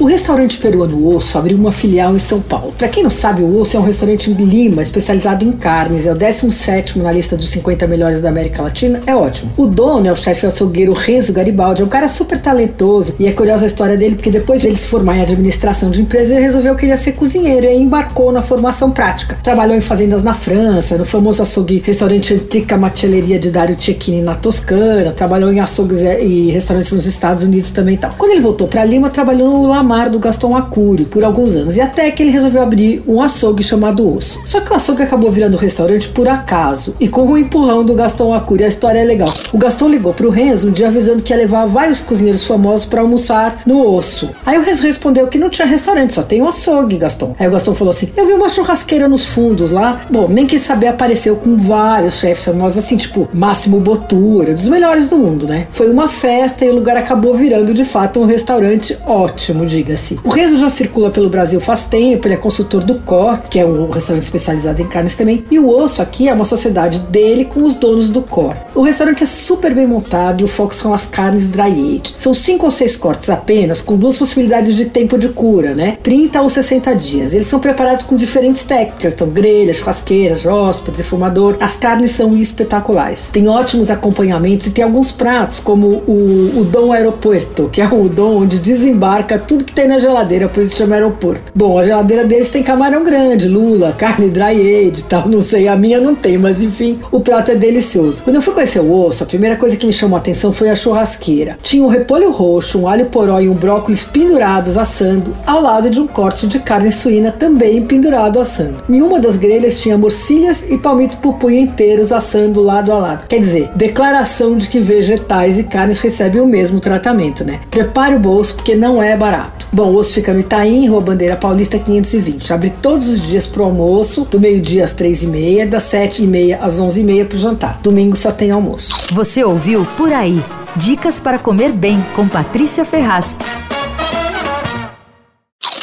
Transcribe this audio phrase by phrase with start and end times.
[0.00, 2.72] O restaurante peruano Osso abriu uma filial em São Paulo.
[2.72, 6.12] Para quem não sabe, o Osso é um restaurante em Lima especializado em carnes, é
[6.12, 9.52] o 17 na lista dos 50 melhores da América Latina, é ótimo.
[9.58, 13.32] O dono é o chefe açougueiro Renzo Garibaldi, é um cara super talentoso e é
[13.32, 16.44] curiosa a história dele porque depois de ele se formar em administração de empresa, ele
[16.46, 19.36] resolveu que ele ia ser cozinheiro e embarcou na formação prática.
[19.42, 24.34] Trabalhou em fazendas na França, no famoso açougue restaurante Antica Machelleria de Dario Cecchini na
[24.34, 28.14] Toscana, trabalhou em açougues e restaurantes nos Estados Unidos também e tal.
[28.16, 31.80] Quando ele voltou para Lima, trabalhou no La Do Gaston Acúrio por alguns anos e
[31.80, 34.40] até que ele resolveu abrir um açougue chamado Osso.
[34.46, 38.32] Só que o açougue acabou virando restaurante por acaso e com o empurrão do Gaston
[38.32, 38.64] Acúrio.
[38.64, 39.28] A história é legal.
[39.52, 43.00] O Gaston ligou pro Renzo um dia avisando que ia levar vários cozinheiros famosos para
[43.00, 44.30] almoçar no Osso.
[44.46, 47.34] Aí o Renzo respondeu que não tinha restaurante, só tem um açougue, Gaston.
[47.36, 50.02] Aí o Gaston falou assim: Eu vi uma churrasqueira nos fundos lá.
[50.08, 55.08] Bom, nem quis saber, apareceu com vários chefes famosos, assim, tipo Máximo Botura, dos melhores
[55.08, 55.66] do mundo, né?
[55.72, 60.18] Foi uma festa e o lugar acabou virando de fato um restaurante ótimo, de diga-se.
[60.22, 63.64] O Renzo já circula pelo Brasil faz tempo, ele é consultor do Cor, que é
[63.64, 67.62] um restaurante especializado em carnes também, e o Osso aqui é uma sociedade dele com
[67.62, 68.54] os donos do Cor.
[68.74, 72.14] O restaurante é super bem montado e o foco são as carnes dry aged.
[72.18, 75.98] São cinco ou seis cortes apenas, com duas possibilidades de tempo de cura, né?
[76.02, 77.34] 30 ou 60 dias.
[77.34, 81.56] Eles são preparados com diferentes técnicas, então grelha, churrasqueira, jóspera, defumador.
[81.60, 83.28] As carnes são espetaculares.
[83.32, 88.08] Tem ótimos acompanhamentos e tem alguns pratos, como o, o Dom Aeroporto, que é o
[88.08, 91.52] dom onde desembarca tudo que tem na geladeira, por isso chama aeroporto.
[91.54, 95.76] Bom, a geladeira deles tem camarão grande, lula, carne dry aged tal, não sei, a
[95.76, 98.22] minha não tem, mas enfim, o prato é delicioso.
[98.22, 100.70] Quando eu fui conhecer o osso, a primeira coisa que me chamou a atenção foi
[100.70, 101.58] a churrasqueira.
[101.62, 106.00] Tinha um repolho roxo, um alho poró e um brócolis pendurados assando, ao lado de
[106.00, 108.82] um corte de carne suína também pendurado assando.
[108.88, 113.26] Em uma das grelhas tinha morcilhas e palmito pupunha inteiros assando lado a lado.
[113.26, 117.60] Quer dizer, declaração de que vegetais e carnes recebem o mesmo tratamento, né?
[117.70, 119.59] Prepare o bolso porque não é barato.
[119.72, 122.52] Bom, o osso fica no Itaim, Rua Bandeira Paulista 520.
[122.52, 126.26] Abre todos os dias pro almoço, do meio-dia às três e meia, das sete e
[126.26, 127.80] meia às onze e meia pro jantar.
[127.82, 128.90] Domingo só tem almoço.
[129.12, 130.42] Você ouviu Por Aí.
[130.76, 133.38] Dicas para comer bem com Patrícia Ferraz.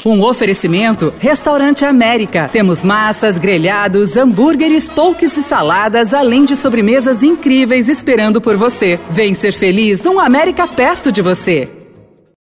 [0.05, 2.47] Um oferecimento Restaurante América.
[2.49, 8.97] Temos massas, grelhados, hambúrgueres, polques e saladas, além de sobremesas incríveis esperando por você.
[9.09, 11.76] Vem ser feliz num América perto de você.